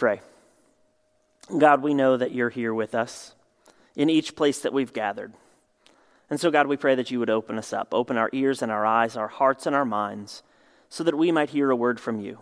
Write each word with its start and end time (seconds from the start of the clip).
Pray. 0.00 0.22
God, 1.58 1.82
we 1.82 1.92
know 1.92 2.16
that 2.16 2.32
you're 2.32 2.48
here 2.48 2.72
with 2.72 2.94
us 2.94 3.34
in 3.94 4.08
each 4.08 4.34
place 4.34 4.60
that 4.60 4.72
we've 4.72 4.94
gathered. 4.94 5.34
And 6.30 6.40
so, 6.40 6.50
God, 6.50 6.68
we 6.68 6.78
pray 6.78 6.94
that 6.94 7.10
you 7.10 7.18
would 7.18 7.28
open 7.28 7.58
us 7.58 7.74
up, 7.74 7.92
open 7.92 8.16
our 8.16 8.30
ears 8.32 8.62
and 8.62 8.72
our 8.72 8.86
eyes, 8.86 9.14
our 9.14 9.28
hearts 9.28 9.66
and 9.66 9.76
our 9.76 9.84
minds, 9.84 10.42
so 10.88 11.04
that 11.04 11.18
we 11.18 11.30
might 11.30 11.50
hear 11.50 11.70
a 11.70 11.76
word 11.76 12.00
from 12.00 12.18
you. 12.18 12.38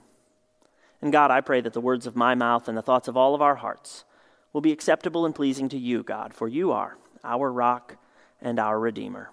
And 1.03 1.11
God, 1.11 1.33
I 1.33 1.41
pray 1.41 1.61
that 1.61 1.73
the 1.73 1.81
words 1.81 2.07
of 2.07 2.15
my 2.15 2.37
mouth 2.37 2.69
and 2.69 2.79
the 2.79 2.83
thoughts 2.83 3.09
of 3.09 3.17
all 3.17 3.35
of 3.35 3.43
our 3.43 3.57
hearts 3.57 4.05
will 4.53 4.61
be 4.61 4.71
acceptable 4.71 5.27
and 5.27 5.35
pleasing 5.35 5.69
to 5.71 5.79
you, 5.79 6.05
God, 6.05 6.33
for 6.33 6.47
you 6.47 6.71
are 6.71 6.97
our 7.25 7.51
rock 7.51 7.97
and 8.41 8.61
our 8.61 8.79
Redeemer. 8.79 9.33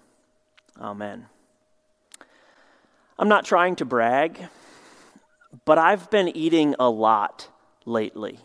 Amen. 0.80 1.26
I'm 3.20 3.28
not 3.28 3.44
trying 3.44 3.76
to 3.76 3.84
brag, 3.84 4.48
but 5.64 5.78
I've 5.78 6.10
been 6.10 6.36
eating 6.36 6.74
a 6.80 6.90
lot 6.90 7.50
lately. 7.86 8.40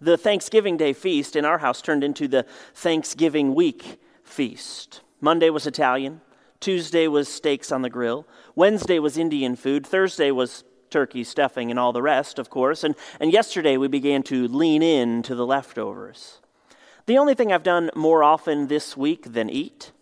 The 0.00 0.18
Thanksgiving 0.18 0.76
Day 0.76 0.92
feast 0.92 1.36
in 1.36 1.44
our 1.46 1.58
house 1.58 1.80
turned 1.80 2.04
into 2.04 2.28
the 2.28 2.44
Thanksgiving 2.74 3.54
week 3.54 4.00
feast. 4.22 5.00
Monday 5.20 5.48
was 5.48 5.66
Italian. 5.66 6.20
Tuesday 6.58 7.08
was 7.08 7.28
steaks 7.28 7.72
on 7.72 7.82
the 7.82 7.90
grill. 7.90 8.26
Wednesday 8.54 8.98
was 8.98 9.16
Indian 9.16 9.56
food. 9.56 9.86
Thursday 9.86 10.30
was 10.30 10.64
turkey 10.90 11.24
stuffing 11.24 11.70
and 11.70 11.78
all 11.78 11.92
the 11.92 12.02
rest, 12.02 12.38
of 12.38 12.50
course. 12.50 12.84
And, 12.84 12.94
and 13.18 13.32
yesterday 13.32 13.76
we 13.76 13.88
began 13.88 14.22
to 14.24 14.46
lean 14.48 14.82
in 14.82 15.22
to 15.22 15.34
the 15.34 15.46
leftovers. 15.46 16.40
The 17.06 17.18
only 17.18 17.34
thing 17.34 17.52
I've 17.52 17.62
done 17.62 17.90
more 17.94 18.22
often 18.22 18.66
this 18.66 18.96
week 18.96 19.32
than 19.32 19.48
eat 19.48 19.92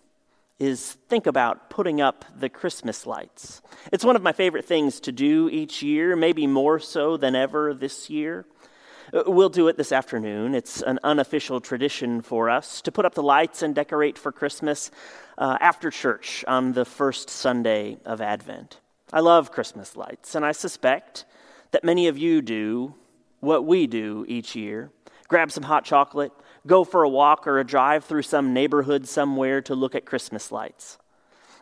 is 0.59 0.93
think 1.09 1.27
about 1.27 1.71
putting 1.71 2.01
up 2.01 2.25
the 2.37 2.49
Christmas 2.49 3.07
lights. 3.07 3.63
It's 3.93 4.05
one 4.05 4.17
of 4.17 4.23
my 4.23 4.33
favorite 4.33 4.65
things 4.65 5.01
to 5.01 5.13
do 5.13 5.49
each 5.49 5.83
year, 5.83 6.17
maybe 6.17 6.47
more 6.47 6.79
so 6.81 7.17
than 7.17 7.37
ever 7.37 7.73
this 7.73 8.11
year. 8.11 8.45
Uh, 9.13 9.23
we'll 9.27 9.49
do 9.49 9.69
it 9.69 9.77
this 9.77 9.93
afternoon. 9.93 10.55
It's 10.55 10.83
an 10.83 10.99
unofficial 11.05 11.61
tradition 11.61 12.21
for 12.21 12.51
us 12.51 12.83
to 12.83 12.93
put 12.93 13.05
up 13.05 13.15
the 13.15 13.23
lights 13.23 13.63
and 13.63 13.75
decorate 13.75 14.19
for 14.19 14.33
Christmas 14.33 14.91
uh, 15.39 15.57
after 15.61 15.91
church 15.91 16.45
on 16.49 16.73
the 16.73 16.85
first 16.85 17.31
Sunday 17.31 17.99
of 18.05 18.21
Advent. 18.21 18.81
I 19.13 19.21
love 19.21 19.53
Christmas 19.53 19.97
lights, 19.97 20.35
and 20.35 20.45
I 20.45 20.53
suspect 20.53 21.25
that 21.71 21.85
many 21.85 22.09
of 22.09 22.19
you 22.19 22.43
do 22.43 22.95
what 23.41 23.65
we 23.65 23.87
do 23.87 24.27
each 24.29 24.57
year 24.57 24.91
grab 25.29 25.53
some 25.53 25.63
hot 25.63 25.85
chocolate, 25.85 26.33
go 26.69 26.85
for 26.85 27.03
a 27.03 27.09
walk 27.09 27.47
or 27.49 27.59
a 27.59 27.65
drive 27.65 28.05
through 28.05 28.23
some 28.23 28.55
neighborhood 28.55 29.09
somewhere 29.09 29.61
to 29.63 29.75
look 29.75 29.97
at 29.97 30.05
Christmas 30.05 30.53
lights. 30.53 30.99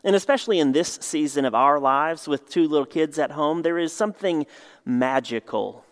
And 0.05 0.15
especially 0.15 0.61
in 0.61 0.73
this 0.73 0.99
season 1.01 1.45
of 1.45 1.55
our 1.55 1.81
lives 1.81 2.29
with 2.29 2.51
two 2.51 2.69
little 2.69 2.87
kids 2.87 3.19
at 3.19 3.33
home, 3.33 3.63
there 3.63 3.79
is 3.79 3.93
something 3.93 4.47
magical 4.85 5.85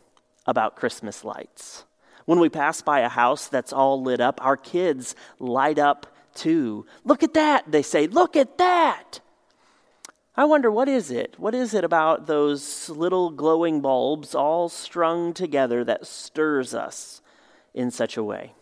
about 0.47 0.77
Christmas 0.77 1.25
lights. 1.25 1.85
When 2.27 2.39
we 2.39 2.49
pass 2.49 2.83
by 2.83 3.01
a 3.01 3.09
house 3.09 3.49
that's 3.49 3.73
all 3.73 4.03
lit 4.03 4.21
up, 4.21 4.45
our 4.45 4.57
kids 4.57 5.17
light 5.39 5.79
up 5.79 6.07
too. 6.35 6.87
Look 7.05 7.23
at 7.23 7.35
that, 7.35 7.65
they 7.71 7.83
say. 7.83 8.07
Look 8.07 8.37
at 8.37 8.59
that. 8.59 9.21
I 10.37 10.45
wonder, 10.45 10.71
what 10.71 10.89
is 10.89 11.11
it? 11.11 11.35
What 11.39 11.55
is 11.55 11.75
it 11.75 11.85
about 11.85 12.27
those 12.27 12.89
little 12.91 13.31
glowing 13.31 13.81
bulbs 13.81 14.35
all 14.35 14.69
strung 14.69 15.33
together 15.33 15.85
that 15.85 16.07
stirs 16.07 16.75
us 16.75 17.23
in 17.73 17.91
such 17.91 18.17
a 18.17 18.25
way? 18.25 18.53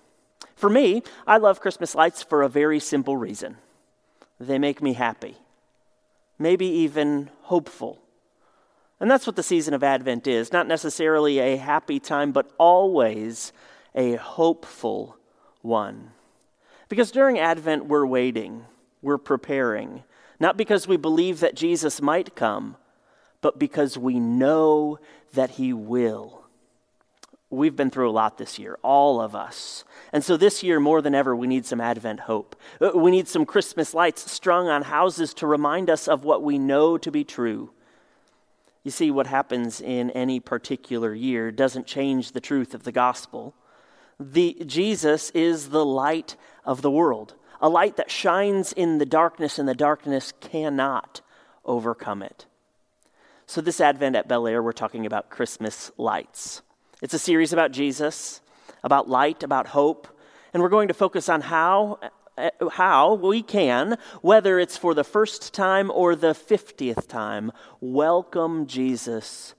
For 0.62 0.70
me, 0.70 1.02
I 1.26 1.38
love 1.38 1.60
Christmas 1.60 1.96
lights 1.96 2.22
for 2.22 2.40
a 2.40 2.48
very 2.48 2.78
simple 2.78 3.16
reason 3.16 3.56
they 4.38 4.60
make 4.60 4.80
me 4.80 4.92
happy, 4.92 5.36
maybe 6.38 6.66
even 6.66 7.30
hopeful. 7.40 7.98
And 9.00 9.10
that's 9.10 9.26
what 9.26 9.34
the 9.34 9.42
season 9.42 9.74
of 9.74 9.82
Advent 9.82 10.28
is 10.28 10.52
not 10.52 10.68
necessarily 10.68 11.40
a 11.40 11.56
happy 11.56 11.98
time, 11.98 12.30
but 12.30 12.48
always 12.58 13.52
a 13.96 14.14
hopeful 14.14 15.16
one. 15.62 16.12
Because 16.88 17.10
during 17.10 17.40
Advent, 17.40 17.86
we're 17.86 18.06
waiting, 18.06 18.64
we're 19.02 19.18
preparing, 19.18 20.04
not 20.38 20.56
because 20.56 20.86
we 20.86 20.96
believe 20.96 21.40
that 21.40 21.56
Jesus 21.56 22.00
might 22.00 22.36
come, 22.36 22.76
but 23.40 23.58
because 23.58 23.98
we 23.98 24.20
know 24.20 25.00
that 25.32 25.50
he 25.50 25.72
will. 25.72 26.41
We've 27.52 27.76
been 27.76 27.90
through 27.90 28.10
a 28.10 28.12
lot 28.12 28.38
this 28.38 28.58
year, 28.58 28.78
all 28.82 29.20
of 29.20 29.34
us. 29.34 29.84
And 30.12 30.24
so 30.24 30.36
this 30.36 30.62
year, 30.62 30.80
more 30.80 31.02
than 31.02 31.14
ever, 31.14 31.36
we 31.36 31.46
need 31.46 31.66
some 31.66 31.80
Advent 31.80 32.20
hope. 32.20 32.56
Uh, 32.80 32.90
we 32.94 33.10
need 33.10 33.28
some 33.28 33.46
Christmas 33.46 33.94
lights 33.94 34.30
strung 34.30 34.68
on 34.68 34.82
houses 34.82 35.34
to 35.34 35.46
remind 35.46 35.90
us 35.90 36.08
of 36.08 36.24
what 36.24 36.42
we 36.42 36.58
know 36.58 36.98
to 36.98 37.10
be 37.10 37.24
true 37.24 37.70
you 38.84 38.90
see, 38.90 39.10
what 39.10 39.28
happens 39.28 39.80
in 39.80 40.10
any 40.10 40.40
particular 40.40 41.14
year 41.14 41.52
doesn't 41.52 41.86
change 41.86 42.32
the 42.32 42.40
truth 42.40 42.74
of 42.74 42.82
the 42.82 42.92
gospel. 42.92 43.54
The, 44.18 44.56
Jesus 44.66 45.30
is 45.30 45.68
the 45.68 45.84
light 45.84 46.36
of 46.64 46.82
the 46.82 46.90
world, 46.90 47.34
a 47.60 47.68
light 47.68 47.96
that 47.96 48.10
shines 48.10 48.72
in 48.72 48.98
the 48.98 49.06
darkness, 49.06 49.58
and 49.58 49.68
the 49.68 49.74
darkness 49.74 50.32
cannot 50.40 51.20
overcome 51.64 52.22
it. 52.22 52.46
So, 53.46 53.60
this 53.60 53.80
Advent 53.80 54.16
at 54.16 54.28
Bel 54.28 54.48
Air, 54.48 54.62
we're 54.62 54.72
talking 54.72 55.06
about 55.06 55.30
Christmas 55.30 55.92
lights. 55.96 56.62
It's 57.02 57.14
a 57.14 57.18
series 57.18 57.52
about 57.52 57.72
Jesus, 57.72 58.40
about 58.84 59.08
light, 59.08 59.42
about 59.42 59.66
hope, 59.66 60.06
and 60.54 60.62
we're 60.62 60.68
going 60.68 60.86
to 60.86 60.94
focus 60.94 61.28
on 61.28 61.40
how 61.40 61.98
how 62.70 63.14
we 63.14 63.42
can, 63.42 63.98
whether 64.20 64.60
it's 64.60 64.76
for 64.76 64.94
the 64.94 65.02
first 65.02 65.52
time 65.52 65.90
or 65.90 66.14
the 66.14 66.32
50th 66.32 67.08
time, 67.08 67.50
welcome 67.80 68.68
Jesus 68.68 69.56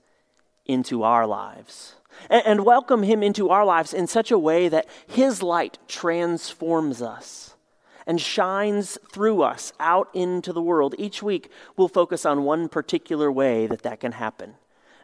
into 0.64 1.02
our 1.02 1.26
lives. 1.26 1.96
And 2.30 2.64
welcome 2.64 3.02
him 3.02 3.22
into 3.22 3.50
our 3.50 3.66
lives 3.66 3.92
in 3.92 4.06
such 4.06 4.30
a 4.30 4.38
way 4.38 4.68
that 4.70 4.88
his 5.06 5.42
light 5.42 5.78
transforms 5.86 7.02
us 7.02 7.56
and 8.06 8.18
shines 8.18 8.96
through 9.12 9.42
us 9.42 9.74
out 9.78 10.08
into 10.14 10.50
the 10.54 10.62
world. 10.62 10.94
Each 10.96 11.22
week, 11.22 11.50
we'll 11.76 11.88
focus 11.88 12.24
on 12.24 12.44
one 12.44 12.70
particular 12.70 13.30
way 13.30 13.66
that 13.66 13.82
that 13.82 14.00
can 14.00 14.12
happen. 14.12 14.54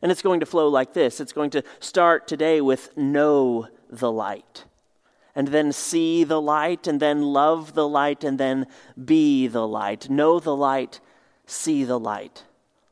And 0.03 0.11
it's 0.11 0.23
going 0.23 0.41
to 0.41 0.47
flow 0.47 0.69
like 0.69 0.95
this 0.95 1.21
it's 1.21 1.33
going 1.33 1.51
to 1.51 1.63
start 1.79 2.27
today 2.27 2.61
with 2.61 2.97
know 2.97 3.69
the 3.89 4.11
light 4.11 4.65
and 5.35 5.49
then 5.49 5.73
see 5.73 6.25
the 6.25 6.41
light, 6.41 6.87
and 6.87 7.01
then 7.01 7.23
love 7.23 7.75
the 7.75 7.89
light, 7.89 8.25
and 8.25 8.39
then 8.39 8.67
be 9.03 9.47
the 9.47 9.67
light. 9.67 10.11
Know 10.11 10.41
the 10.41 10.57
light, 10.57 11.01
see 11.47 11.85
the 11.85 11.99
light, 11.99 12.45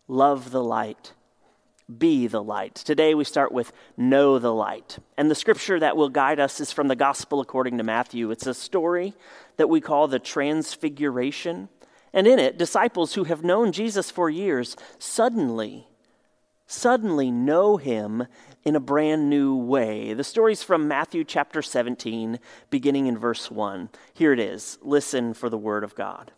love 0.06 0.50
the 0.50 0.62
light, 0.62 1.12
be 1.98 2.26
the 2.26 2.42
light. 2.42 2.74
Today 2.74 3.14
we 3.14 3.24
start 3.24 3.50
with 3.50 3.72
know 3.96 4.38
the 4.38 4.54
light. 4.54 4.98
And 5.16 5.30
the 5.30 5.34
scripture 5.34 5.80
that 5.80 5.96
will 5.96 6.08
guide 6.08 6.38
us 6.38 6.60
is 6.60 6.70
from 6.70 6.88
the 6.88 6.96
Gospel 6.96 7.40
according 7.40 7.78
to 7.78 7.84
Matthew. 7.84 8.30
It's 8.30 8.46
a 8.46 8.54
story 8.54 9.14
that 9.56 9.68
we 9.68 9.80
call 9.80 10.06
the 10.06 10.18
Transfiguration. 10.18 11.68
And 12.12 12.26
in 12.26 12.38
it, 12.38 12.56
disciples 12.56 13.14
who 13.14 13.24
have 13.24 13.42
known 13.42 13.72
Jesus 13.72 14.10
for 14.10 14.30
years 14.30 14.76
suddenly, 14.98 15.88
suddenly 16.68 17.30
know 17.30 17.78
him 17.78 18.26
in 18.62 18.76
a 18.76 18.80
brand 18.80 19.28
new 19.28 19.56
way. 19.56 20.12
The 20.12 20.22
story's 20.22 20.62
from 20.62 20.86
Matthew 20.86 21.24
chapter 21.24 21.62
17, 21.62 22.38
beginning 22.68 23.06
in 23.06 23.16
verse 23.16 23.50
1. 23.50 23.88
Here 24.12 24.34
it 24.34 24.38
is. 24.38 24.78
Listen 24.82 25.32
for 25.32 25.48
the 25.48 25.58
word 25.58 25.82
of 25.82 25.94
God. 25.94 26.30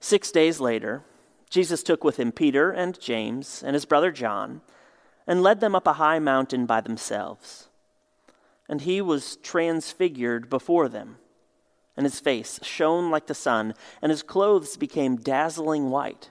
Six 0.00 0.32
days 0.32 0.60
later, 0.60 1.04
Jesus 1.48 1.84
took 1.84 2.02
with 2.02 2.18
him 2.18 2.32
Peter 2.32 2.72
and 2.72 3.00
James 3.00 3.62
and 3.64 3.74
his 3.74 3.84
brother 3.84 4.10
John 4.10 4.60
and 5.24 5.42
led 5.42 5.60
them 5.60 5.76
up 5.76 5.86
a 5.86 5.94
high 5.94 6.18
mountain 6.18 6.66
by 6.66 6.80
themselves. 6.80 7.68
And 8.68 8.80
he 8.80 9.00
was 9.00 9.36
transfigured 9.36 10.50
before 10.50 10.88
them, 10.88 11.18
and 11.96 12.04
his 12.04 12.18
face 12.18 12.58
shone 12.62 13.10
like 13.10 13.28
the 13.28 13.34
sun, 13.34 13.74
and 14.02 14.10
his 14.10 14.22
clothes 14.22 14.76
became 14.76 15.16
dazzling 15.16 15.90
white. 15.90 16.30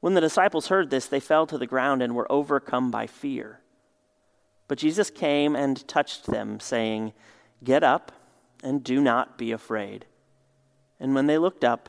When 0.00 0.14
the 0.14 0.20
disciples 0.20 0.68
heard 0.68 0.90
this, 0.90 1.06
they 1.06 1.20
fell 1.20 1.46
to 1.46 1.58
the 1.58 1.66
ground 1.66 2.02
and 2.02 2.14
were 2.14 2.30
overcome 2.30 2.90
by 2.90 3.06
fear. 3.06 3.60
But 4.66 4.78
Jesus 4.78 5.10
came 5.10 5.54
and 5.54 5.86
touched 5.86 6.26
them, 6.26 6.60
saying, 6.60 7.12
Get 7.62 7.82
up 7.82 8.12
and 8.62 8.82
do 8.82 9.00
not 9.00 9.36
be 9.36 9.52
afraid. 9.52 10.06
And 10.98 11.14
when 11.14 11.26
they 11.26 11.38
looked 11.38 11.64
up, 11.64 11.88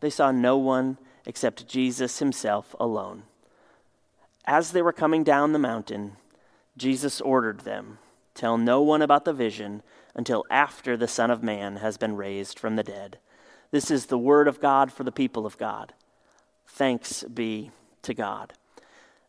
they 0.00 0.10
saw 0.10 0.30
no 0.30 0.56
one 0.56 0.98
except 1.26 1.68
Jesus 1.68 2.18
himself 2.18 2.74
alone. 2.80 3.24
As 4.44 4.72
they 4.72 4.82
were 4.82 4.92
coming 4.92 5.22
down 5.22 5.52
the 5.52 5.58
mountain, 5.58 6.16
Jesus 6.76 7.20
ordered 7.20 7.60
them, 7.60 7.98
Tell 8.34 8.56
no 8.56 8.80
one 8.80 9.02
about 9.02 9.24
the 9.24 9.32
vision 9.32 9.82
until 10.14 10.44
after 10.50 10.96
the 10.96 11.08
Son 11.08 11.30
of 11.30 11.42
Man 11.42 11.76
has 11.76 11.96
been 11.96 12.16
raised 12.16 12.58
from 12.58 12.76
the 12.76 12.82
dead. 12.82 13.18
This 13.70 13.90
is 13.90 14.06
the 14.06 14.18
word 14.18 14.48
of 14.48 14.60
God 14.60 14.92
for 14.92 15.04
the 15.04 15.12
people 15.12 15.46
of 15.46 15.58
God. 15.58 15.92
Thanks 16.72 17.24
be 17.24 17.70
to 18.02 18.14
God. 18.14 18.54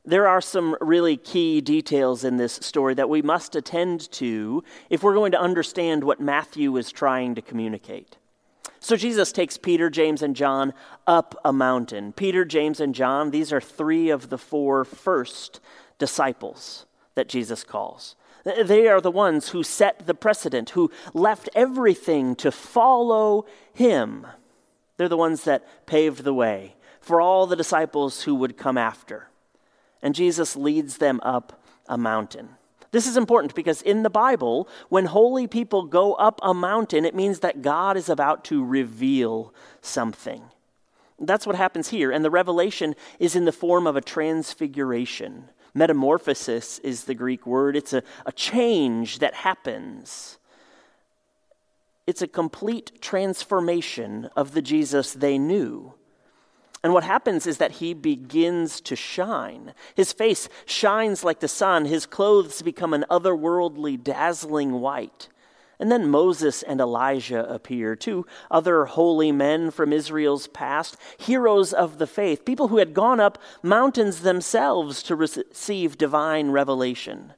There 0.05 0.27
are 0.27 0.41
some 0.41 0.75
really 0.81 1.17
key 1.17 1.61
details 1.61 2.23
in 2.23 2.37
this 2.37 2.53
story 2.53 2.93
that 2.95 3.09
we 3.09 3.21
must 3.21 3.55
attend 3.55 4.09
to 4.13 4.63
if 4.89 5.03
we're 5.03 5.13
going 5.13 5.33
to 5.33 5.39
understand 5.39 6.03
what 6.03 6.19
Matthew 6.19 6.75
is 6.77 6.91
trying 6.91 7.35
to 7.35 7.41
communicate. 7.41 8.17
So 8.79 8.95
Jesus 8.95 9.31
takes 9.31 9.57
Peter, 9.57 9.89
James, 9.89 10.23
and 10.23 10.35
John 10.35 10.73
up 11.05 11.39
a 11.45 11.53
mountain. 11.53 12.13
Peter, 12.13 12.45
James, 12.45 12.79
and 12.79 12.95
John, 12.95 13.29
these 13.29 13.53
are 13.53 13.61
three 13.61 14.09
of 14.09 14.29
the 14.29 14.39
four 14.39 14.85
first 14.85 15.59
disciples 15.99 16.85
that 17.13 17.29
Jesus 17.29 17.63
calls. 17.63 18.15
They 18.43 18.87
are 18.87 19.01
the 19.01 19.11
ones 19.11 19.49
who 19.49 19.61
set 19.61 20.07
the 20.07 20.15
precedent, 20.15 20.71
who 20.71 20.89
left 21.13 21.47
everything 21.53 22.35
to 22.37 22.51
follow 22.51 23.45
him. 23.73 24.25
They're 24.97 25.09
the 25.09 25.17
ones 25.17 25.43
that 25.43 25.85
paved 25.85 26.23
the 26.23 26.33
way 26.33 26.75
for 27.01 27.19
all 27.19 27.47
the 27.47 27.55
disciples 27.55 28.23
who 28.23 28.35
would 28.35 28.57
come 28.57 28.77
after. 28.77 29.27
And 30.01 30.15
Jesus 30.15 30.55
leads 30.55 30.97
them 30.97 31.19
up 31.23 31.61
a 31.87 31.97
mountain. 31.97 32.49
This 32.91 33.07
is 33.07 33.17
important 33.17 33.55
because 33.55 33.81
in 33.81 34.03
the 34.03 34.09
Bible, 34.09 34.67
when 34.89 35.05
holy 35.05 35.47
people 35.47 35.83
go 35.83 36.13
up 36.13 36.39
a 36.43 36.53
mountain, 36.53 37.05
it 37.05 37.15
means 37.15 37.39
that 37.39 37.61
God 37.61 37.97
is 37.97 38.09
about 38.09 38.43
to 38.45 38.63
reveal 38.63 39.53
something. 39.81 40.43
That's 41.17 41.47
what 41.47 41.55
happens 41.55 41.89
here, 41.89 42.11
and 42.11 42.25
the 42.25 42.31
revelation 42.31 42.95
is 43.19 43.35
in 43.35 43.45
the 43.45 43.51
form 43.51 43.87
of 43.87 43.95
a 43.95 44.01
transfiguration. 44.01 45.49
Metamorphosis 45.73 46.79
is 46.79 47.05
the 47.05 47.13
Greek 47.13 47.45
word, 47.45 47.75
it's 47.77 47.93
a, 47.93 48.03
a 48.25 48.31
change 48.31 49.19
that 49.19 49.35
happens. 49.35 50.37
It's 52.07 52.21
a 52.21 52.27
complete 52.27 53.01
transformation 53.01 54.29
of 54.35 54.53
the 54.53 54.61
Jesus 54.61 55.13
they 55.13 55.37
knew. 55.37 55.93
And 56.83 56.93
what 56.93 57.03
happens 57.03 57.45
is 57.45 57.57
that 57.57 57.73
he 57.73 57.93
begins 57.93 58.81
to 58.81 58.95
shine. 58.95 59.73
His 59.93 60.13
face 60.13 60.49
shines 60.65 61.23
like 61.23 61.39
the 61.39 61.47
sun. 61.47 61.85
His 61.85 62.07
clothes 62.07 62.61
become 62.63 62.93
an 62.93 63.05
otherworldly, 63.09 64.03
dazzling 64.03 64.73
white. 64.81 65.29
And 65.79 65.91
then 65.91 66.09
Moses 66.09 66.61
and 66.61 66.79
Elijah 66.79 67.43
appear, 67.51 67.95
two 67.95 68.25
other 68.51 68.85
holy 68.85 69.31
men 69.31 69.71
from 69.71 69.91
Israel's 69.91 70.47
past, 70.47 70.95
heroes 71.17 71.73
of 71.73 71.97
the 71.97 72.05
faith, 72.05 72.45
people 72.45 72.67
who 72.67 72.77
had 72.77 72.93
gone 72.93 73.19
up 73.19 73.39
mountains 73.63 74.21
themselves 74.21 75.01
to 75.03 75.15
receive 75.15 75.97
divine 75.97 76.51
revelation. 76.51 77.33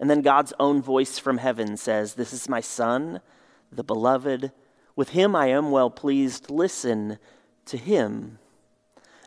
And 0.00 0.08
then 0.08 0.20
God's 0.20 0.52
own 0.60 0.82
voice 0.82 1.18
from 1.18 1.38
heaven 1.38 1.76
says, 1.76 2.14
This 2.14 2.32
is 2.32 2.48
my 2.48 2.60
son, 2.60 3.20
the 3.72 3.84
beloved. 3.84 4.52
With 4.94 5.10
him 5.10 5.34
I 5.34 5.46
am 5.46 5.70
well 5.70 5.90
pleased. 5.90 6.50
Listen 6.50 7.18
to 7.66 7.76
him. 7.76 8.38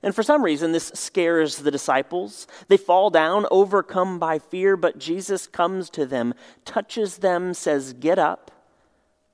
And 0.03 0.15
for 0.15 0.23
some 0.23 0.43
reason, 0.43 0.71
this 0.71 0.91
scares 0.95 1.57
the 1.57 1.71
disciples. 1.71 2.47
They 2.67 2.77
fall 2.77 3.09
down, 3.09 3.45
overcome 3.51 4.17
by 4.17 4.39
fear, 4.39 4.75
but 4.75 4.97
Jesus 4.97 5.45
comes 5.45 5.89
to 5.91 6.05
them, 6.05 6.33
touches 6.65 7.17
them, 7.17 7.53
says, 7.53 7.93
Get 7.93 8.17
up, 8.17 8.51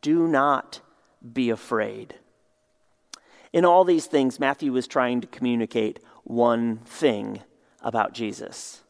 do 0.01 0.27
not 0.27 0.81
be 1.33 1.49
afraid. 1.49 2.15
In 3.53 3.63
all 3.63 3.85
these 3.85 4.07
things, 4.07 4.39
Matthew 4.39 4.75
is 4.75 4.87
trying 4.87 5.21
to 5.21 5.27
communicate 5.27 5.99
one 6.23 6.77
thing 6.77 7.41
about 7.81 8.13
Jesus 8.13 8.83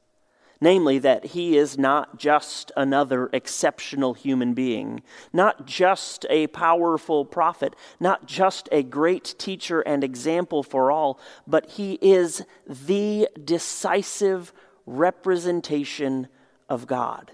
namely, 0.59 0.99
that 0.99 1.25
he 1.25 1.57
is 1.57 1.77
not 1.77 2.17
just 2.17 2.71
another 2.75 3.29
exceptional 3.33 4.13
human 4.13 4.53
being, 4.53 5.01
not 5.31 5.65
just 5.65 6.25
a 6.29 6.47
powerful 6.47 7.25
prophet, 7.25 7.75
not 7.99 8.25
just 8.25 8.67
a 8.71 8.83
great 8.83 9.35
teacher 9.37 9.81
and 9.81 10.03
example 10.03 10.63
for 10.63 10.91
all, 10.91 11.19
but 11.45 11.69
he 11.71 11.93
is 12.01 12.43
the 12.67 13.27
decisive 13.43 14.53
representation 14.85 16.27
of 16.69 16.87
God. 16.87 17.31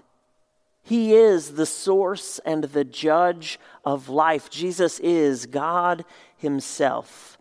He 0.82 1.14
is 1.14 1.52
the 1.52 1.64
source 1.64 2.38
and 2.44 2.64
the 2.64 2.84
judge 2.84 3.58
of 3.86 4.10
life. 4.10 4.50
Jesus 4.50 5.00
is 5.00 5.46
God 5.46 6.04
Himself. 6.36 7.38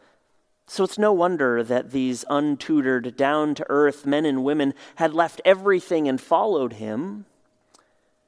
So 0.66 0.84
it's 0.84 0.98
no 0.98 1.12
wonder 1.12 1.64
that 1.64 1.92
these 1.92 2.26
untutored, 2.30 3.16
down 3.16 3.54
to 3.56 3.66
earth 3.70 4.06
men 4.06 4.26
and 4.26 4.44
women 4.44 4.74
had 4.96 5.14
left 5.14 5.42
everything 5.44 6.08
and 6.08 6.20
followed 6.20 6.74
him. 6.74 7.26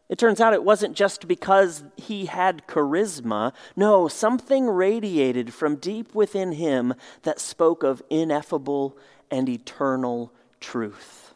It 0.07 0.19
turns 0.19 0.39
out 0.39 0.53
it 0.53 0.63
wasn't 0.63 0.95
just 0.95 1.27
because 1.27 1.83
he 1.97 2.25
had 2.25 2.67
charisma. 2.67 3.53
No, 3.75 4.07
something 4.07 4.67
radiated 4.67 5.53
from 5.53 5.77
deep 5.77 6.13
within 6.13 6.51
him 6.51 6.93
that 7.23 7.39
spoke 7.39 7.81
of 7.83 8.03
ineffable 8.09 8.95
and 9.31 9.49
eternal 9.49 10.31
truth. 10.59 11.33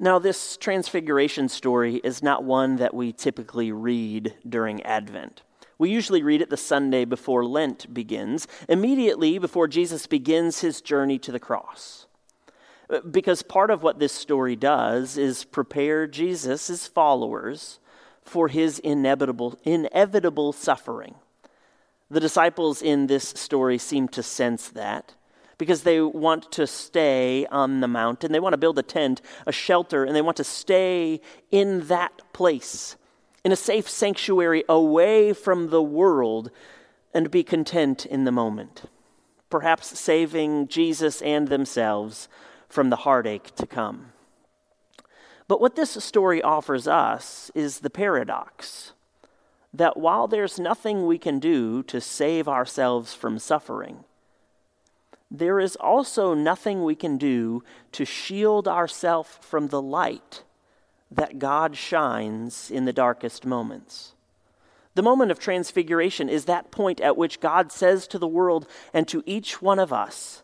Now, 0.00 0.18
this 0.18 0.56
transfiguration 0.56 1.48
story 1.48 2.00
is 2.02 2.24
not 2.24 2.42
one 2.42 2.76
that 2.76 2.92
we 2.92 3.12
typically 3.12 3.70
read 3.70 4.34
during 4.48 4.82
Advent. 4.82 5.42
We 5.78 5.90
usually 5.90 6.22
read 6.22 6.42
it 6.42 6.50
the 6.50 6.56
Sunday 6.56 7.04
before 7.04 7.44
Lent 7.44 7.92
begins, 7.92 8.46
immediately 8.68 9.38
before 9.38 9.68
Jesus 9.68 10.06
begins 10.06 10.60
his 10.60 10.80
journey 10.80 11.18
to 11.20 11.32
the 11.32 11.40
cross. 11.40 12.06
Uh, 12.90 13.00
because 13.00 13.42
part 13.42 13.70
of 13.70 13.82
what 13.82 13.98
this 13.98 14.12
story 14.12 14.56
does 14.56 15.16
is 15.16 15.44
prepare 15.44 16.06
Jesus, 16.06 16.66
his 16.68 16.86
followers, 16.86 17.78
for 18.22 18.48
his 18.48 18.78
inevitable, 18.78 19.58
inevitable 19.64 20.52
suffering. 20.52 21.14
The 22.10 22.20
disciples 22.20 22.82
in 22.82 23.06
this 23.06 23.28
story 23.28 23.78
seem 23.78 24.08
to 24.08 24.22
sense 24.22 24.68
that 24.70 25.14
because 25.58 25.82
they 25.82 26.00
want 26.00 26.50
to 26.52 26.66
stay 26.66 27.46
on 27.46 27.80
the 27.80 27.88
mountain. 27.88 28.32
They 28.32 28.40
want 28.40 28.52
to 28.52 28.58
build 28.58 28.78
a 28.78 28.82
tent, 28.82 29.22
a 29.46 29.52
shelter, 29.52 30.04
and 30.04 30.14
they 30.14 30.20
want 30.20 30.36
to 30.38 30.44
stay 30.44 31.20
in 31.50 31.86
that 31.86 32.20
place 32.32 32.96
in 33.44 33.52
a 33.52 33.56
safe 33.56 33.88
sanctuary 33.88 34.64
away 34.68 35.32
from 35.32 35.70
the 35.70 35.82
world 35.82 36.50
and 37.12 37.30
be 37.30 37.42
content 37.42 38.06
in 38.06 38.24
the 38.24 38.32
moment, 38.32 38.84
perhaps 39.50 39.98
saving 39.98 40.68
Jesus 40.68 41.20
and 41.22 41.48
themselves 41.48 42.28
from 42.68 42.90
the 42.90 42.96
heartache 42.96 43.54
to 43.56 43.66
come. 43.66 44.12
But 45.48 45.60
what 45.60 45.76
this 45.76 45.90
story 46.02 46.40
offers 46.40 46.88
us 46.88 47.50
is 47.54 47.80
the 47.80 47.90
paradox 47.90 48.92
that 49.74 49.96
while 49.96 50.28
there's 50.28 50.58
nothing 50.58 51.06
we 51.06 51.18
can 51.18 51.38
do 51.38 51.82
to 51.84 52.00
save 52.00 52.46
ourselves 52.46 53.14
from 53.14 53.38
suffering, 53.38 54.04
there 55.30 55.58
is 55.58 55.76
also 55.76 56.34
nothing 56.34 56.84
we 56.84 56.94
can 56.94 57.16
do 57.16 57.62
to 57.92 58.04
shield 58.04 58.68
ourselves 58.68 59.38
from 59.40 59.68
the 59.68 59.80
light 59.80 60.42
that 61.16 61.38
God 61.38 61.76
shines 61.76 62.70
in 62.70 62.84
the 62.84 62.92
darkest 62.92 63.44
moments. 63.44 64.12
The 64.94 65.02
moment 65.02 65.30
of 65.30 65.38
transfiguration 65.38 66.28
is 66.28 66.44
that 66.44 66.70
point 66.70 67.00
at 67.00 67.16
which 67.16 67.40
God 67.40 67.72
says 67.72 68.06
to 68.08 68.18
the 68.18 68.28
world 68.28 68.66
and 68.92 69.08
to 69.08 69.22
each 69.24 69.62
one 69.62 69.78
of 69.78 69.92
us 69.92 70.42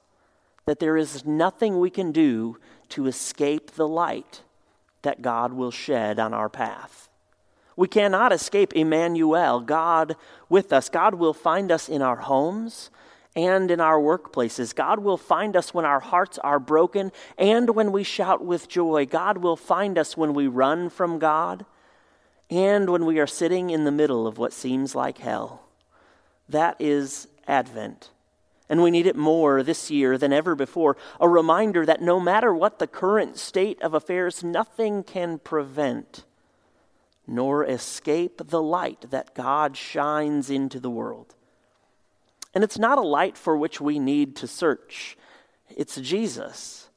that 0.64 0.78
there 0.80 0.96
is 0.96 1.24
nothing 1.24 1.78
we 1.78 1.90
can 1.90 2.12
do 2.12 2.58
to 2.90 3.06
escape 3.06 3.72
the 3.72 3.88
light 3.88 4.42
that 5.02 5.22
God 5.22 5.52
will 5.52 5.70
shed 5.70 6.18
on 6.18 6.32
our 6.32 6.48
path. 6.48 7.08
We 7.76 7.88
cannot 7.88 8.32
escape 8.32 8.72
Emmanuel, 8.72 9.60
God 9.60 10.16
with 10.48 10.72
us. 10.72 10.88
God 10.88 11.14
will 11.14 11.34
find 11.34 11.70
us 11.70 11.88
in 11.88 12.02
our 12.02 12.16
homes 12.16 12.90
and 13.38 13.70
in 13.70 13.80
our 13.80 14.00
workplaces. 14.00 14.74
God 14.74 14.98
will 14.98 15.16
find 15.16 15.54
us 15.54 15.72
when 15.72 15.84
our 15.84 16.00
hearts 16.00 16.38
are 16.38 16.58
broken 16.58 17.12
and 17.38 17.70
when 17.70 17.92
we 17.92 18.02
shout 18.02 18.44
with 18.44 18.68
joy. 18.68 19.06
God 19.06 19.38
will 19.38 19.54
find 19.54 19.96
us 19.96 20.16
when 20.16 20.34
we 20.34 20.48
run 20.48 20.90
from 20.90 21.20
God 21.20 21.64
and 22.50 22.90
when 22.90 23.06
we 23.06 23.20
are 23.20 23.28
sitting 23.28 23.70
in 23.70 23.84
the 23.84 23.92
middle 23.92 24.26
of 24.26 24.38
what 24.38 24.52
seems 24.52 24.96
like 24.96 25.18
hell. 25.18 25.62
That 26.48 26.74
is 26.80 27.28
Advent. 27.46 28.10
And 28.68 28.82
we 28.82 28.90
need 28.90 29.06
it 29.06 29.14
more 29.14 29.62
this 29.62 29.88
year 29.88 30.18
than 30.18 30.32
ever 30.32 30.56
before. 30.56 30.96
A 31.20 31.28
reminder 31.28 31.86
that 31.86 32.02
no 32.02 32.18
matter 32.18 32.52
what 32.52 32.80
the 32.80 32.88
current 32.88 33.38
state 33.38 33.80
of 33.82 33.94
affairs, 33.94 34.42
nothing 34.42 35.04
can 35.04 35.38
prevent 35.38 36.24
nor 37.24 37.64
escape 37.64 38.42
the 38.48 38.62
light 38.62 39.10
that 39.10 39.34
God 39.36 39.76
shines 39.76 40.50
into 40.50 40.80
the 40.80 40.90
world. 40.90 41.36
And 42.54 42.64
it's 42.64 42.78
not 42.78 42.98
a 42.98 43.02
light 43.02 43.36
for 43.36 43.56
which 43.56 43.80
we 43.80 43.98
need 43.98 44.36
to 44.36 44.46
search, 44.46 45.16
it's 45.76 45.96
Jesus, 45.96 46.88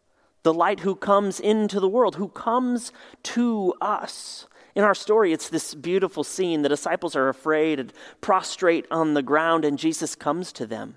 the 0.44 0.54
light 0.54 0.80
who 0.80 0.96
comes 0.96 1.40
into 1.40 1.80
the 1.80 1.90
world, 1.90 2.16
who 2.16 2.30
comes 2.30 2.92
to 3.24 3.74
us. 3.82 4.48
In 4.74 4.84
our 4.84 4.96
story, 4.96 5.34
it's 5.34 5.50
this 5.50 5.76
beautiful 5.76 6.24
scene. 6.24 6.62
The 6.62 6.70
disciples 6.70 7.16
are 7.16 7.28
afraid 7.28 7.80
and 7.80 7.94
prostrate 8.22 8.86
on 8.90 9.14
the 9.14 9.22
ground, 9.22 9.66
and 9.66 9.78
Jesus 9.78 10.16
comes 10.16 10.54
to 10.54 10.66
them, 10.66 10.96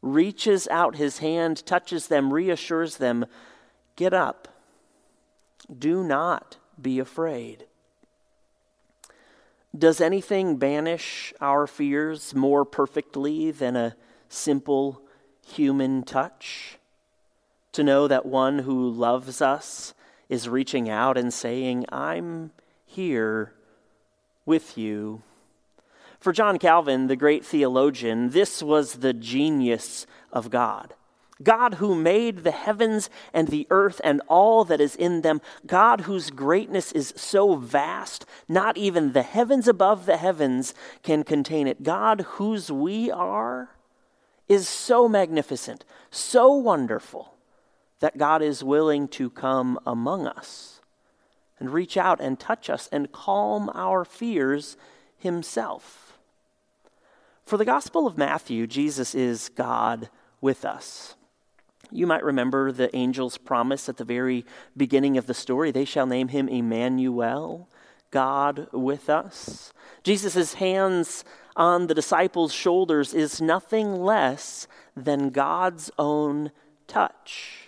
reaches 0.00 0.66
out 0.68 0.96
his 0.96 1.18
hand, 1.18 1.64
touches 1.66 2.08
them, 2.08 2.32
reassures 2.32 2.96
them 2.96 3.26
Get 3.96 4.12
up. 4.12 4.48
Do 5.76 6.04
not 6.04 6.58
be 6.80 6.98
afraid. 6.98 7.65
Does 9.76 10.00
anything 10.00 10.56
banish 10.56 11.34
our 11.40 11.66
fears 11.66 12.34
more 12.34 12.64
perfectly 12.64 13.50
than 13.50 13.76
a 13.76 13.96
simple 14.28 15.02
human 15.44 16.02
touch? 16.02 16.78
To 17.72 17.82
know 17.82 18.08
that 18.08 18.24
one 18.24 18.60
who 18.60 18.88
loves 18.88 19.42
us 19.42 19.92
is 20.28 20.48
reaching 20.48 20.88
out 20.88 21.18
and 21.18 21.32
saying, 21.32 21.84
I'm 21.90 22.52
here 22.86 23.52
with 24.46 24.78
you. 24.78 25.22
For 26.20 26.32
John 26.32 26.58
Calvin, 26.58 27.08
the 27.08 27.16
great 27.16 27.44
theologian, 27.44 28.30
this 28.30 28.62
was 28.62 28.94
the 28.94 29.12
genius 29.12 30.06
of 30.32 30.50
God. 30.50 30.94
God 31.42 31.74
who 31.74 31.94
made 31.94 32.38
the 32.38 32.50
heavens 32.50 33.10
and 33.34 33.48
the 33.48 33.66
earth 33.70 34.00
and 34.02 34.22
all 34.26 34.64
that 34.64 34.80
is 34.80 34.96
in 34.96 35.20
them, 35.20 35.42
God 35.66 36.02
whose 36.02 36.30
greatness 36.30 36.92
is 36.92 37.12
so 37.16 37.56
vast, 37.56 38.24
not 38.48 38.78
even 38.78 39.12
the 39.12 39.22
heavens 39.22 39.68
above 39.68 40.06
the 40.06 40.16
heavens 40.16 40.72
can 41.02 41.24
contain 41.24 41.66
it. 41.66 41.82
God 41.82 42.22
whose 42.22 42.72
we 42.72 43.10
are 43.10 43.70
is 44.48 44.68
so 44.68 45.08
magnificent, 45.08 45.84
so 46.10 46.54
wonderful, 46.54 47.34
that 48.00 48.18
God 48.18 48.42
is 48.42 48.64
willing 48.64 49.08
to 49.08 49.28
come 49.28 49.78
among 49.86 50.26
us 50.26 50.80
and 51.58 51.70
reach 51.70 51.96
out 51.96 52.20
and 52.20 52.38
touch 52.38 52.70
us 52.70 52.88
and 52.92 53.12
calm 53.12 53.70
our 53.74 54.04
fears 54.04 54.76
himself. 55.18 56.18
For 57.44 57.56
the 57.56 57.64
Gospel 57.64 58.06
of 58.06 58.18
Matthew, 58.18 58.66
Jesus 58.66 59.14
is 59.14 59.48
God 59.50 60.08
with 60.40 60.64
us. 60.64 61.14
You 61.90 62.06
might 62.06 62.24
remember 62.24 62.72
the 62.72 62.94
angel's 62.94 63.38
promise 63.38 63.88
at 63.88 63.96
the 63.96 64.04
very 64.04 64.44
beginning 64.76 65.16
of 65.16 65.26
the 65.26 65.34
story. 65.34 65.70
They 65.70 65.84
shall 65.84 66.06
name 66.06 66.28
him 66.28 66.48
Emmanuel, 66.48 67.68
God 68.10 68.68
with 68.72 69.08
us. 69.08 69.72
Jesus' 70.02 70.54
hands 70.54 71.24
on 71.56 71.86
the 71.86 71.94
disciples' 71.94 72.52
shoulders 72.52 73.14
is 73.14 73.40
nothing 73.40 74.02
less 74.02 74.66
than 74.96 75.30
God's 75.30 75.90
own 75.98 76.50
touch. 76.86 77.65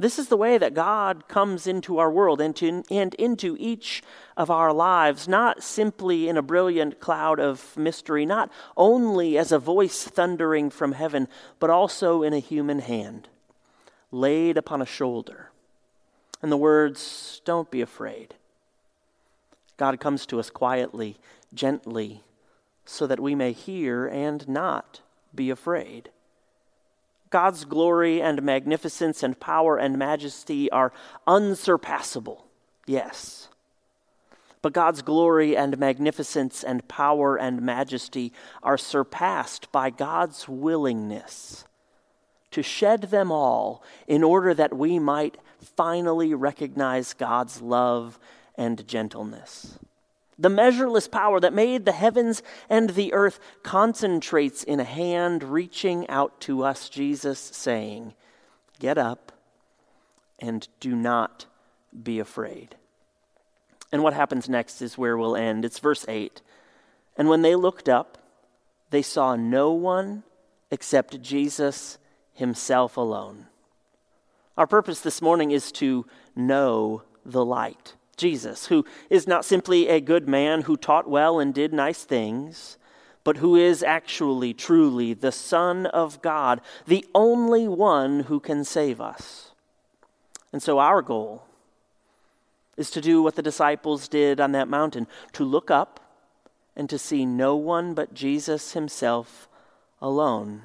This 0.00 0.16
is 0.16 0.28
the 0.28 0.36
way 0.36 0.58
that 0.58 0.74
God 0.74 1.26
comes 1.26 1.66
into 1.66 1.98
our 1.98 2.08
world 2.10 2.40
and, 2.40 2.54
to, 2.56 2.84
and 2.88 3.14
into 3.14 3.56
each 3.58 4.00
of 4.36 4.48
our 4.48 4.72
lives, 4.72 5.26
not 5.26 5.64
simply 5.64 6.28
in 6.28 6.36
a 6.36 6.42
brilliant 6.42 7.00
cloud 7.00 7.40
of 7.40 7.76
mystery, 7.76 8.24
not 8.24 8.48
only 8.76 9.36
as 9.36 9.50
a 9.50 9.58
voice 9.58 10.04
thundering 10.04 10.70
from 10.70 10.92
heaven, 10.92 11.26
but 11.58 11.68
also 11.68 12.22
in 12.22 12.32
a 12.32 12.38
human 12.38 12.78
hand, 12.78 13.28
laid 14.12 14.56
upon 14.56 14.80
a 14.80 14.86
shoulder. 14.86 15.50
And 16.40 16.52
the 16.52 16.56
words, 16.56 17.42
Don't 17.44 17.68
be 17.68 17.80
afraid. 17.80 18.34
God 19.76 19.98
comes 19.98 20.26
to 20.26 20.38
us 20.38 20.48
quietly, 20.48 21.18
gently, 21.52 22.22
so 22.84 23.04
that 23.08 23.18
we 23.18 23.34
may 23.34 23.50
hear 23.50 24.06
and 24.06 24.48
not 24.48 25.00
be 25.34 25.50
afraid. 25.50 26.10
God's 27.30 27.64
glory 27.64 28.22
and 28.22 28.42
magnificence 28.42 29.22
and 29.22 29.38
power 29.38 29.76
and 29.76 29.98
majesty 29.98 30.70
are 30.70 30.92
unsurpassable, 31.26 32.46
yes. 32.86 33.48
But 34.62 34.72
God's 34.72 35.02
glory 35.02 35.56
and 35.56 35.78
magnificence 35.78 36.64
and 36.64 36.86
power 36.88 37.36
and 37.36 37.62
majesty 37.62 38.32
are 38.62 38.78
surpassed 38.78 39.70
by 39.70 39.90
God's 39.90 40.48
willingness 40.48 41.64
to 42.50 42.62
shed 42.62 43.02
them 43.02 43.30
all 43.30 43.82
in 44.06 44.24
order 44.24 44.54
that 44.54 44.76
we 44.76 44.98
might 44.98 45.36
finally 45.76 46.34
recognize 46.34 47.12
God's 47.14 47.60
love 47.60 48.18
and 48.56 48.86
gentleness. 48.88 49.78
The 50.38 50.48
measureless 50.48 51.08
power 51.08 51.40
that 51.40 51.52
made 51.52 51.84
the 51.84 51.92
heavens 51.92 52.42
and 52.68 52.90
the 52.90 53.12
earth 53.12 53.40
concentrates 53.62 54.62
in 54.62 54.78
a 54.78 54.84
hand 54.84 55.42
reaching 55.42 56.08
out 56.08 56.40
to 56.42 56.62
us, 56.62 56.88
Jesus 56.88 57.38
saying, 57.40 58.14
Get 58.78 58.98
up 58.98 59.32
and 60.38 60.68
do 60.78 60.94
not 60.94 61.46
be 62.02 62.20
afraid. 62.20 62.76
And 63.90 64.02
what 64.02 64.14
happens 64.14 64.48
next 64.48 64.80
is 64.82 64.98
where 64.98 65.16
we'll 65.16 65.36
end. 65.36 65.64
It's 65.64 65.78
verse 65.78 66.04
8. 66.06 66.42
And 67.16 67.28
when 67.28 67.42
they 67.42 67.56
looked 67.56 67.88
up, 67.88 68.18
they 68.90 69.02
saw 69.02 69.34
no 69.34 69.72
one 69.72 70.22
except 70.70 71.20
Jesus 71.20 71.98
himself 72.32 72.96
alone. 72.96 73.46
Our 74.56 74.66
purpose 74.66 75.00
this 75.00 75.22
morning 75.22 75.50
is 75.50 75.72
to 75.72 76.06
know 76.36 77.02
the 77.24 77.44
light. 77.44 77.94
Jesus, 78.18 78.66
who 78.66 78.84
is 79.08 79.26
not 79.26 79.44
simply 79.44 79.88
a 79.88 80.00
good 80.00 80.28
man 80.28 80.62
who 80.62 80.76
taught 80.76 81.08
well 81.08 81.38
and 81.38 81.54
did 81.54 81.72
nice 81.72 82.04
things, 82.04 82.76
but 83.24 83.38
who 83.38 83.56
is 83.56 83.82
actually, 83.82 84.52
truly 84.52 85.14
the 85.14 85.32
Son 85.32 85.86
of 85.86 86.20
God, 86.22 86.60
the 86.86 87.04
only 87.14 87.68
one 87.68 88.20
who 88.20 88.40
can 88.40 88.64
save 88.64 89.00
us. 89.00 89.52
And 90.52 90.62
so 90.62 90.78
our 90.78 91.02
goal 91.02 91.44
is 92.76 92.90
to 92.90 93.00
do 93.00 93.22
what 93.22 93.34
the 93.34 93.42
disciples 93.42 94.08
did 94.08 94.40
on 94.40 94.52
that 94.52 94.68
mountain 94.68 95.06
to 95.32 95.44
look 95.44 95.70
up 95.70 96.00
and 96.76 96.88
to 96.88 96.98
see 96.98 97.26
no 97.26 97.56
one 97.56 97.92
but 97.92 98.14
Jesus 98.14 98.72
himself 98.72 99.48
alone. 100.00 100.62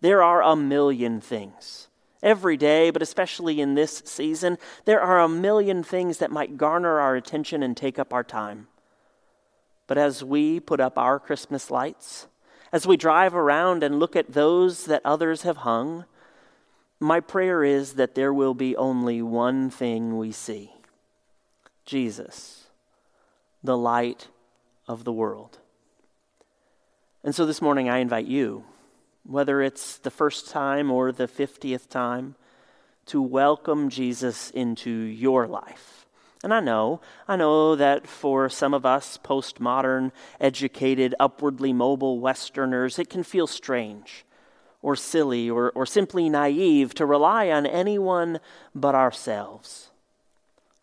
There 0.00 0.22
are 0.22 0.42
a 0.42 0.56
million 0.56 1.20
things 1.20 1.87
Every 2.22 2.56
day, 2.56 2.90
but 2.90 3.02
especially 3.02 3.60
in 3.60 3.74
this 3.74 4.02
season, 4.04 4.58
there 4.84 5.00
are 5.00 5.20
a 5.20 5.28
million 5.28 5.82
things 5.82 6.18
that 6.18 6.32
might 6.32 6.56
garner 6.56 6.98
our 6.98 7.14
attention 7.14 7.62
and 7.62 7.76
take 7.76 7.98
up 7.98 8.12
our 8.12 8.24
time. 8.24 8.66
But 9.86 9.98
as 9.98 10.24
we 10.24 10.60
put 10.60 10.80
up 10.80 10.98
our 10.98 11.18
Christmas 11.18 11.70
lights, 11.70 12.26
as 12.72 12.86
we 12.86 12.96
drive 12.96 13.34
around 13.34 13.82
and 13.82 13.98
look 13.98 14.16
at 14.16 14.32
those 14.32 14.84
that 14.84 15.02
others 15.04 15.42
have 15.42 15.58
hung, 15.58 16.04
my 17.00 17.20
prayer 17.20 17.62
is 17.62 17.94
that 17.94 18.14
there 18.14 18.32
will 18.32 18.54
be 18.54 18.76
only 18.76 19.22
one 19.22 19.70
thing 19.70 20.18
we 20.18 20.32
see 20.32 20.72
Jesus, 21.86 22.66
the 23.62 23.78
light 23.78 24.28
of 24.86 25.04
the 25.04 25.12
world. 25.12 25.58
And 27.24 27.34
so 27.34 27.46
this 27.46 27.62
morning 27.62 27.88
I 27.88 27.98
invite 27.98 28.26
you 28.26 28.64
whether 29.28 29.60
it's 29.60 29.98
the 29.98 30.10
first 30.10 30.48
time 30.48 30.90
or 30.90 31.12
the 31.12 31.28
50th 31.28 31.88
time, 31.88 32.34
to 33.06 33.20
welcome 33.20 33.90
Jesus 33.90 34.50
into 34.50 34.90
your 34.90 35.46
life. 35.46 36.06
And 36.42 36.54
I 36.54 36.60
know, 36.60 37.00
I 37.26 37.36
know 37.36 37.76
that 37.76 38.06
for 38.06 38.48
some 38.48 38.72
of 38.72 38.86
us 38.86 39.18
postmodern, 39.22 40.12
educated, 40.40 41.14
upwardly 41.20 41.72
mobile 41.72 42.20
Westerners, 42.20 42.98
it 42.98 43.10
can 43.10 43.22
feel 43.22 43.46
strange 43.46 44.24
or 44.80 44.96
silly 44.96 45.50
or, 45.50 45.72
or 45.74 45.84
simply 45.84 46.30
naive 46.30 46.94
to 46.94 47.04
rely 47.04 47.50
on 47.50 47.66
anyone 47.66 48.40
but 48.74 48.94
ourselves. 48.94 49.90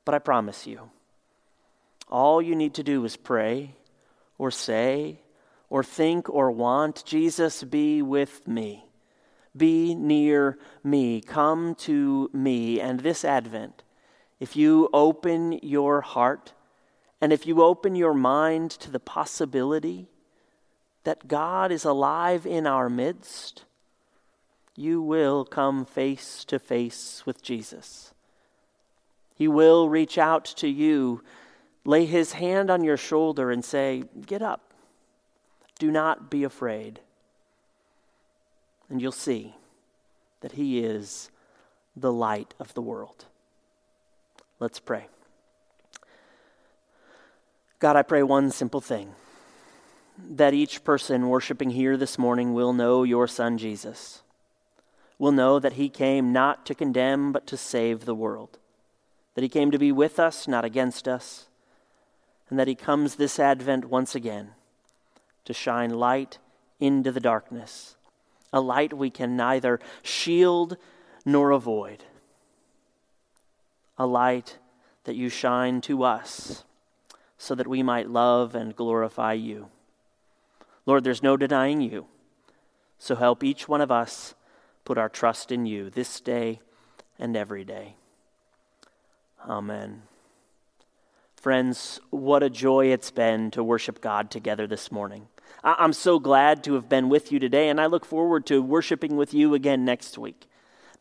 But 0.04 0.14
I 0.14 0.20
promise 0.20 0.68
you, 0.68 0.92
all 2.10 2.42
you 2.42 2.56
need 2.56 2.76
to 2.76 2.84
do 2.84 3.04
is 3.06 3.18
pray 3.18 3.72
or 4.38 4.52
say 4.52 5.20
or 5.70 5.84
think 5.84 6.30
or 6.30 6.52
want, 6.52 7.04
Jesus, 7.06 7.64
be 7.64 8.02
with 8.02 8.48
me. 8.48 8.86
Be 9.56 9.96
near 9.96 10.58
me. 10.84 11.22
Come 11.22 11.76
to 11.76 12.30
me. 12.34 12.80
And 12.80 13.00
this 13.00 13.24
Advent, 13.24 13.84
if 14.40 14.56
you 14.56 14.90
open 14.94 15.60
your 15.64 16.02
heart 16.02 16.54
and 17.22 17.32
if 17.32 17.48
you 17.48 17.64
open 17.64 17.96
your 17.96 18.14
mind 18.14 18.72
to 18.72 18.92
the 18.92 19.00
possibility 19.00 20.10
that 21.06 21.28
God 21.28 21.72
is 21.72 21.86
alive 21.86 22.46
in 22.46 22.68
our 22.68 22.90
midst, 22.90 23.64
you 24.76 25.02
will 25.02 25.46
come 25.46 25.86
face 25.86 26.44
to 26.46 26.60
face 26.60 27.24
with 27.26 27.42
Jesus. 27.42 28.14
He 29.36 29.48
will 29.48 29.90
reach 29.90 30.18
out 30.18 30.46
to 30.58 30.68
you, 30.68 31.24
lay 31.86 32.06
his 32.06 32.34
hand 32.34 32.70
on 32.70 32.84
your 32.84 32.98
shoulder, 32.98 33.52
and 33.52 33.64
say, 33.64 34.04
Get 34.26 34.42
up. 34.42 34.65
Do 35.78 35.92
not 35.92 36.30
be 36.30 36.44
afraid. 36.44 37.00
And 38.90 39.02
you'll 39.02 39.12
see 39.12 39.56
that 40.42 40.54
He 40.54 40.80
is 40.80 41.32
the 41.96 42.14
light 42.14 42.54
of 42.60 42.74
the 42.74 42.82
world. 42.82 43.26
Let's 44.60 44.80
pray. 44.80 45.08
God, 47.80 47.96
I 47.96 48.04
pray 48.04 48.24
one 48.24 48.52
simple 48.52 48.82
thing 48.82 49.16
that 50.18 50.54
each 50.54 50.84
person 50.84 51.28
worshiping 51.28 51.72
here 51.72 51.98
this 51.98 52.18
morning 52.18 52.54
will 52.54 52.72
know 52.72 53.04
your 53.04 53.28
Son 53.28 53.58
Jesus, 53.58 54.22
will 55.20 55.34
know 55.34 55.60
that 55.60 55.74
He 55.74 55.90
came 55.90 56.32
not 56.32 56.66
to 56.68 56.76
condemn, 56.76 57.34
but 57.34 57.46
to 57.48 57.58
save 57.58 58.06
the 58.06 58.16
world, 58.16 58.58
that 59.34 59.42
He 59.44 59.50
came 59.50 59.72
to 59.72 59.78
be 59.78 59.92
with 59.92 60.20
us, 60.20 60.48
not 60.48 60.64
against 60.64 61.06
us, 61.06 61.48
and 62.50 62.58
that 62.58 62.70
He 62.70 62.76
comes 62.76 63.16
this 63.16 63.40
Advent 63.40 63.86
once 63.86 64.16
again 64.16 64.52
to 65.46 65.54
shine 65.54 65.92
light 65.92 66.38
into 66.80 67.12
the 67.12 67.20
darkness, 67.20 67.96
a 68.52 68.60
light 68.60 68.94
we 68.94 69.10
can 69.10 69.38
neither 69.38 69.80
shield 70.02 70.78
nor 71.26 71.52
avoid, 71.52 72.04
a 73.98 74.06
light 74.06 74.58
that 75.06 75.16
you 75.16 75.30
shine 75.30 75.82
to 75.82 76.04
us 76.04 76.64
so 77.38 77.56
that 77.56 77.68
we 77.68 77.82
might 77.84 78.10
love 78.10 78.56
and 78.56 78.76
glorify 78.76 79.34
you. 79.34 79.70
Lord, 80.86 81.04
there's 81.04 81.24
no 81.24 81.38
denying 81.38 81.82
you. 81.82 82.06
So 82.98 83.16
help 83.16 83.44
each 83.44 83.68
one 83.68 83.82
of 83.82 83.92
us 83.92 84.36
put 84.84 84.98
our 84.98 85.10
trust 85.10 85.52
in 85.52 85.66
you 85.66 85.90
this 85.90 86.20
day 86.20 86.60
and 87.20 87.36
every 87.36 87.64
day. 87.64 87.96
Amen. 89.48 90.04
Friends, 91.36 92.00
what 92.10 92.42
a 92.42 92.50
joy 92.50 92.88
it's 92.88 93.12
been 93.12 93.52
to 93.52 93.64
worship 93.64 94.02
God 94.02 94.32
together 94.32 94.66
this 94.66 94.92
morning. 94.92 95.28
I'm 95.64 95.94
so 95.94 96.20
glad 96.20 96.64
to 96.66 96.76
have 96.76 96.88
been 96.88 97.10
with 97.10 97.32
you 97.32 97.40
today, 97.40 97.70
and 97.70 97.82
I 97.82 97.88
look 97.88 98.06
forward 98.06 98.46
to 98.48 98.62
worshiping 98.62 99.18
with 99.18 99.34
you 99.34 99.54
again 99.54 99.84
next 99.84 100.18
week. 100.18 100.48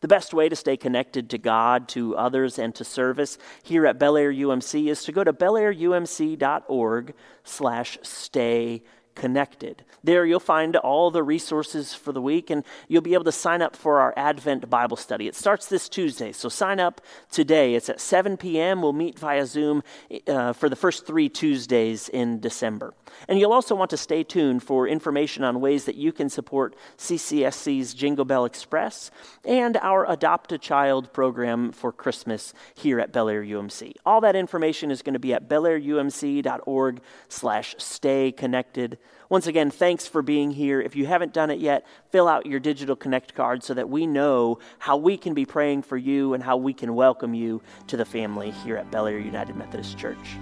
The 0.01 0.07
best 0.07 0.33
way 0.33 0.49
to 0.49 0.55
stay 0.55 0.75
connected 0.75 1.29
to 1.29 1.37
God, 1.37 1.87
to 1.89 2.15
others, 2.17 2.59
and 2.59 2.73
to 2.75 2.83
service 2.83 3.37
here 3.63 3.85
at 3.85 3.99
Bel 3.99 4.17
Air 4.17 4.33
UMC 4.33 4.87
is 4.89 5.03
to 5.05 5.11
go 5.11 5.23
to 5.23 5.33
belairumc.org 5.33 7.13
slash 7.43 7.97
stay 8.01 8.83
connected. 9.15 9.83
There 10.03 10.25
you'll 10.25 10.39
find 10.39 10.75
all 10.75 11.09
the 11.09 11.23
resources 11.23 11.93
for 11.93 12.11
the 12.11 12.21
week 12.21 12.49
and 12.49 12.63
you'll 12.87 13.01
be 13.01 13.13
able 13.13 13.23
to 13.23 13.31
sign 13.31 13.61
up 13.61 13.75
for 13.75 13.99
our 13.99 14.13
Advent 14.15 14.69
Bible 14.69 14.97
study. 14.97 15.27
It 15.27 15.35
starts 15.35 15.67
this 15.67 15.89
Tuesday, 15.89 16.31
so 16.31 16.49
sign 16.49 16.79
up 16.79 17.01
today. 17.31 17.75
It's 17.75 17.89
at 17.89 17.99
7 17.99 18.37
p.m. 18.37 18.81
We'll 18.81 18.93
meet 18.93 19.17
via 19.17 19.45
Zoom 19.45 19.83
uh, 20.27 20.53
for 20.53 20.69
the 20.69 20.75
first 20.75 21.07
three 21.07 21.29
Tuesdays 21.29 22.09
in 22.09 22.39
December. 22.39 22.93
And 23.27 23.39
you'll 23.39 23.53
also 23.53 23.75
want 23.75 23.89
to 23.91 23.97
stay 23.97 24.23
tuned 24.23 24.63
for 24.63 24.87
information 24.87 25.43
on 25.43 25.61
ways 25.61 25.85
that 25.85 25.95
you 25.95 26.11
can 26.11 26.29
support 26.29 26.75
CCSC's 26.97 27.93
Jingle 27.93 28.25
Bell 28.25 28.45
Express 28.45 29.11
and 29.43 29.77
our 29.77 30.09
Adopt 30.11 30.51
a 30.51 30.57
Child 30.57 31.13
program 31.13 31.71
for 31.71 31.91
Christmas 31.91 32.53
here 32.73 32.99
at 32.99 33.11
Bel 33.11 33.29
Air 33.29 33.43
UMC. 33.43 33.93
All 34.05 34.21
that 34.21 34.35
information 34.35 34.91
is 34.91 35.01
going 35.01 35.13
to 35.13 35.19
be 35.19 35.33
at 35.33 35.47
belairumc.org 35.47 37.01
slash 37.29 37.75
stay 37.77 38.31
connected. 38.31 38.97
Once 39.29 39.47
again, 39.47 39.71
thanks 39.71 40.07
for 40.07 40.21
being 40.21 40.51
here. 40.51 40.79
If 40.79 40.95
you 40.95 41.05
haven't 41.07 41.33
done 41.33 41.49
it 41.49 41.59
yet, 41.59 41.85
fill 42.11 42.27
out 42.27 42.45
your 42.45 42.59
digital 42.59 42.95
connect 42.95 43.33
card 43.33 43.63
so 43.63 43.73
that 43.73 43.89
we 43.89 44.05
know 44.05 44.59
how 44.79 44.97
we 44.97 45.17
can 45.17 45.33
be 45.33 45.45
praying 45.45 45.81
for 45.81 45.97
you 45.97 46.33
and 46.33 46.43
how 46.43 46.57
we 46.57 46.73
can 46.73 46.93
welcome 46.93 47.33
you 47.33 47.61
to 47.87 47.97
the 47.97 48.05
family 48.05 48.51
here 48.51 48.77
at 48.77 48.91
Bel 48.91 49.07
Air 49.07 49.19
United 49.19 49.55
Methodist 49.55 49.97
Church. 49.97 50.37